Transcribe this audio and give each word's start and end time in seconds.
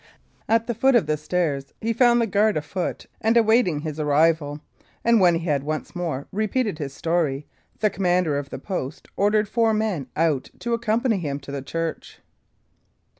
At 0.49 0.65
the 0.65 0.73
foot 0.73 0.95
of 0.95 1.05
the 1.05 1.15
stair 1.15 1.61
he 1.79 1.93
found 1.93 2.19
the 2.19 2.25
guard 2.25 2.57
afoot 2.57 3.05
and 3.21 3.37
awaiting 3.37 3.81
his 3.81 3.99
arrival; 3.99 4.59
and 5.03 5.19
when 5.19 5.35
he 5.35 5.45
had 5.45 5.61
once 5.63 5.95
more 5.95 6.25
repeated 6.31 6.79
his 6.79 6.91
story, 6.91 7.45
the 7.81 7.91
commander 7.91 8.35
of 8.39 8.49
the 8.49 8.57
post 8.57 9.07
ordered 9.15 9.47
four 9.47 9.75
men 9.75 10.07
out 10.15 10.49
to 10.57 10.73
accompany 10.73 11.19
him 11.19 11.39
to 11.41 11.51
the 11.51 11.61
church. 11.61 12.17